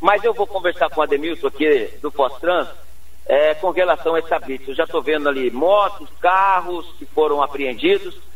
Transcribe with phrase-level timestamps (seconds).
[0.00, 2.68] Mas eu vou conversar com o Ademilton aqui do Pós-Trans
[3.26, 4.66] é, com relação a essa blitz.
[4.66, 8.29] Eu já estou vendo ali motos, carros que foram apreendidos